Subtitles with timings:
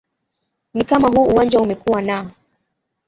[0.73, 2.29] ni kama huu uwanja umekuwa naa